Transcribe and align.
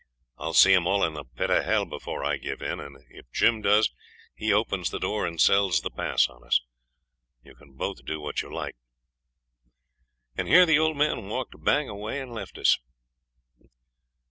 I'll 0.39 0.55
see 0.55 0.73
'em 0.73 0.87
all 0.87 1.03
in 1.03 1.13
the 1.13 1.23
pit 1.23 1.51
of 1.51 1.57
h 1.63 1.67
l 1.67 1.85
before 1.85 2.25
I 2.25 2.37
give 2.37 2.59
in, 2.59 2.79
and 2.79 2.97
if 3.11 3.31
Jim 3.31 3.61
does, 3.61 3.91
he 4.33 4.51
opens 4.51 4.89
the 4.89 4.97
door 4.97 5.27
and 5.27 5.39
sells 5.39 5.81
the 5.81 5.91
pass 5.91 6.27
on 6.27 6.43
us. 6.43 6.59
You 7.43 7.53
can 7.53 7.73
both 7.73 8.03
do 8.03 8.19
what 8.19 8.41
you 8.41 8.51
like.' 8.51 8.77
And 10.35 10.47
here 10.47 10.65
the 10.65 10.79
old 10.79 10.97
man 10.97 11.27
walked 11.27 11.63
bang 11.63 11.87
away 11.87 12.19
and 12.19 12.33
left 12.33 12.57
us. 12.57 12.79